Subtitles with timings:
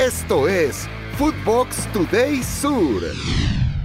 [0.00, 3.00] Esto es Footbox Today Sur.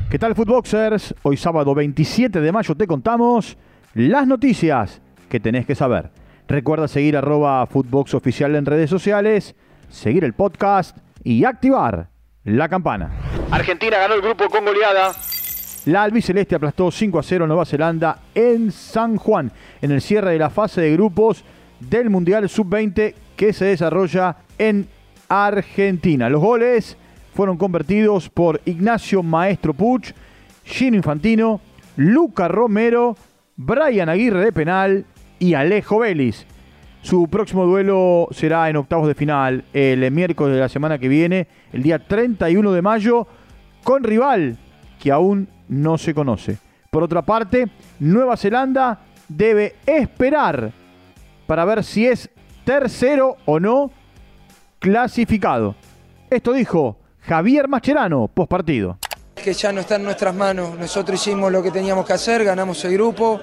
[0.09, 1.13] ¿Qué tal, Footboxers?
[1.21, 3.55] Hoy sábado 27 de mayo te contamos
[3.93, 6.09] las noticias que tenés que saber.
[6.47, 9.55] Recuerda seguir arroba Footbox Oficial en redes sociales,
[9.87, 12.09] seguir el podcast y activar
[12.43, 13.11] la campana.
[13.51, 15.11] Argentina ganó el grupo con goleada.
[15.85, 20.31] La albiceleste aplastó 5 a 0 a Nueva Zelanda en San Juan, en el cierre
[20.31, 21.43] de la fase de grupos
[21.79, 24.87] del Mundial Sub-20 que se desarrolla en
[25.29, 26.29] Argentina.
[26.29, 26.97] Los goles
[27.33, 30.11] fueron convertidos por Ignacio Maestro Puch,
[30.65, 31.61] Gino Infantino,
[31.95, 33.15] Luca Romero,
[33.55, 35.05] Brian Aguirre de penal
[35.37, 36.45] y Alejo Vélez.
[37.01, 41.47] Su próximo duelo será en octavos de final el miércoles de la semana que viene,
[41.71, 43.27] el día 31 de mayo,
[43.83, 44.57] con rival
[44.99, 46.57] que aún no se conoce.
[46.89, 47.67] Por otra parte,
[47.99, 48.99] Nueva Zelanda
[49.29, 50.71] debe esperar
[51.47, 52.29] para ver si es
[52.65, 53.91] tercero o no
[54.79, 55.75] clasificado.
[56.29, 58.97] Esto dijo Javier Mascherano, post partido.
[59.35, 60.77] Que ya no está en nuestras manos.
[60.77, 63.39] Nosotros hicimos lo que teníamos que hacer, ganamos el grupo,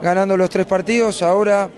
[0.00, 1.22] ganando los tres partidos.
[1.22, 1.68] Ahora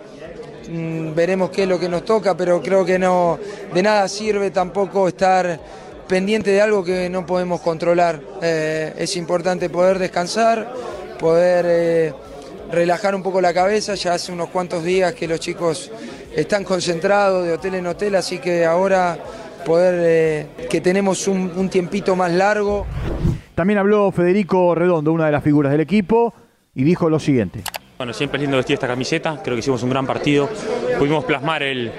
[0.69, 3.39] mmm, veremos qué es lo que nos toca, pero creo que no
[3.73, 5.61] de nada sirve tampoco estar
[6.07, 8.21] pendiente de algo que no podemos controlar.
[8.43, 10.73] Eh, es importante poder descansar,
[11.19, 12.15] poder eh,
[12.71, 13.95] relajar un poco la cabeza.
[13.95, 15.91] Ya hace unos cuantos días que los chicos
[16.35, 19.19] están concentrados de hotel en hotel, así que ahora
[19.65, 22.87] poder eh, que tenemos un, un tiempito más largo.
[23.55, 26.33] También habló Federico Redondo, una de las figuras del equipo,
[26.75, 27.63] y dijo lo siguiente.
[27.97, 30.49] Bueno, siempre es lindo vestir esta camiseta, creo que hicimos un gran partido,
[30.99, 31.91] pudimos plasmar el,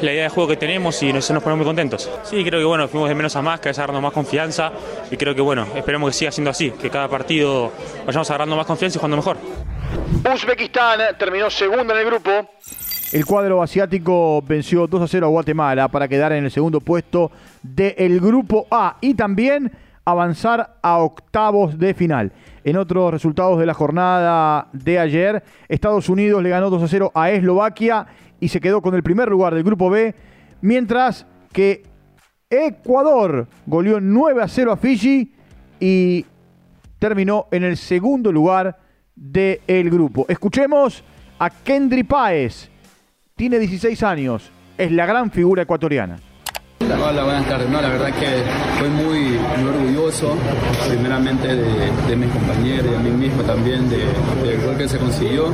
[0.00, 2.10] la idea de juego que tenemos y nos, nos ponemos muy contentos.
[2.22, 4.72] Sí, creo que bueno, fuimos de menos a más, que agarrando más confianza
[5.10, 7.70] y creo que bueno, esperemos que siga siendo así, que cada partido
[8.06, 9.36] vayamos agarrando más confianza y jugando mejor.
[10.34, 12.30] Uzbekistán terminó segundo en el grupo.
[13.12, 17.32] El cuadro asiático venció 2 a 0 a Guatemala para quedar en el segundo puesto
[17.60, 19.72] del grupo A y también
[20.04, 22.30] avanzar a octavos de final.
[22.62, 27.10] En otros resultados de la jornada de ayer, Estados Unidos le ganó 2 a 0
[27.12, 28.06] a Eslovaquia
[28.38, 30.14] y se quedó con el primer lugar del grupo B,
[30.60, 31.82] mientras que
[32.48, 35.32] Ecuador goleó 9 a 0 a Fiji
[35.80, 36.24] y
[37.00, 38.78] terminó en el segundo lugar
[39.16, 40.26] del grupo.
[40.28, 41.02] Escuchemos
[41.40, 42.69] a Kendry Páez,
[43.40, 46.18] tiene 16 años, es la gran figura ecuatoriana.
[46.78, 47.70] Hola, buenas tardes.
[47.70, 50.36] No, la verdad que estoy muy, muy orgulloso,
[50.86, 54.00] primeramente de, de, mis compañeros y a mí mismo también, del
[54.42, 55.46] de, gol que se consiguió.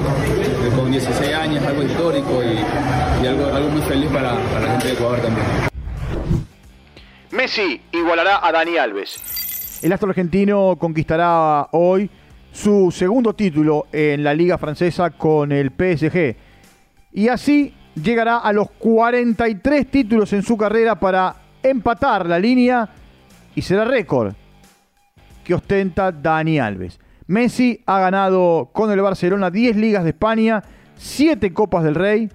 [0.75, 4.89] con 16 años, algo histórico y, y algo, algo, muy feliz para, para, la gente
[4.89, 5.47] de Ecuador también.
[7.31, 9.79] Messi igualará a Dani Alves.
[9.81, 12.11] El astro argentino conquistará hoy
[12.51, 16.46] su segundo título en la Liga Francesa con el PSG.
[17.17, 22.87] Y así llegará a los 43 títulos en su carrera para empatar la línea
[23.55, 24.35] y será récord
[25.43, 27.01] que ostenta Dani Alves.
[27.27, 30.63] Messi ha ganado con el Barcelona 10 ligas de España,
[30.97, 32.31] 7 Copas del Rey,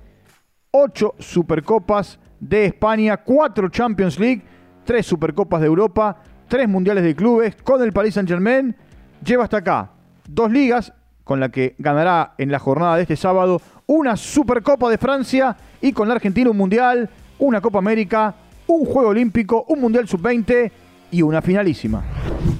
[0.72, 4.42] 8 Supercopas de España, 4 Champions League,
[4.86, 7.56] 3 Supercopas de Europa, 3 Mundiales de Clubes.
[7.64, 8.76] Con el Paris Saint-Germain
[9.24, 9.92] lleva hasta acá
[10.28, 10.92] dos ligas,
[11.24, 15.94] con la que ganará en la jornada de este sábado una Supercopa de Francia y
[15.94, 17.10] con la Argentina un Mundial,
[17.40, 18.34] una Copa América,
[18.68, 20.72] un Juego Olímpico, un Mundial Sub-20
[21.12, 22.04] y una finalísima.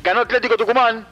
[0.04, 1.06] Ganó Atlético Tucumán.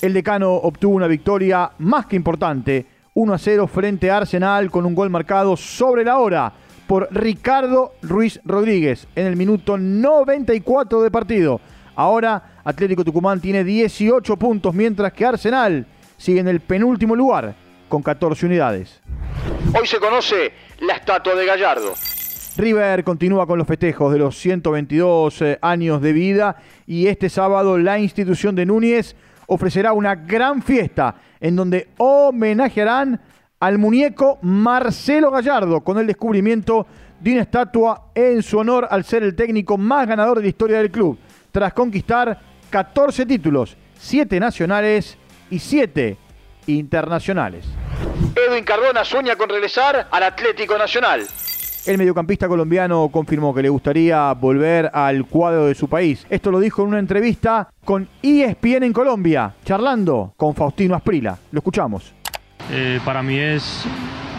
[0.00, 4.86] El decano obtuvo una victoria más que importante, 1 a 0 frente a Arsenal con
[4.86, 6.52] un gol marcado sobre la hora
[6.86, 11.60] por Ricardo Ruiz Rodríguez en el minuto 94 de partido.
[11.94, 15.86] Ahora Atlético Tucumán tiene 18 puntos mientras que Arsenal
[16.22, 17.56] sigue en el penúltimo lugar
[17.88, 19.00] con 14 unidades.
[19.78, 21.94] Hoy se conoce la estatua de Gallardo.
[22.56, 26.56] River continúa con los festejos de los 122 eh, años de vida
[26.86, 29.16] y este sábado la institución de Núñez
[29.48, 33.20] ofrecerá una gran fiesta en donde homenajearán
[33.58, 36.86] al muñeco Marcelo Gallardo con el descubrimiento
[37.18, 40.78] de una estatua en su honor al ser el técnico más ganador de la historia
[40.78, 41.18] del club,
[41.50, 42.38] tras conquistar
[42.70, 45.18] 14 títulos, 7 nacionales
[45.52, 46.16] y 7
[46.66, 47.64] internacionales.
[48.34, 51.26] Edwin Cardona sueña con regresar al Atlético Nacional.
[51.84, 56.24] El mediocampista colombiano confirmó que le gustaría volver al cuadro de su país.
[56.30, 61.36] Esto lo dijo en una entrevista con ESPN en Colombia, charlando con Faustino Asprila.
[61.50, 62.12] Lo escuchamos.
[62.70, 63.84] Eh, para mí es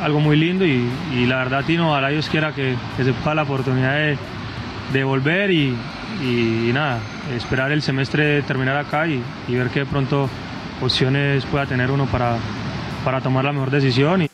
[0.02, 3.36] algo muy lindo y, y la verdad, Tino, a Dios quiera que, que se pueda
[3.36, 4.18] la oportunidad de,
[4.94, 5.76] de volver y,
[6.22, 7.00] y, nada,
[7.36, 10.30] esperar el semestre terminar acá y, y ver que de pronto
[10.84, 12.38] opciones pueda tener uno para,
[13.04, 14.28] para tomar la mejor decisión.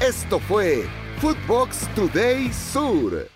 [0.00, 0.84] Esto fue
[1.18, 3.28] Footbox Today Sur.